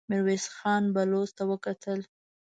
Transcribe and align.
ميرويس 0.09 0.45
خان 0.55 0.83
بلوڅ 0.95 1.29
ته 1.37 1.43
وکتل. 1.51 1.99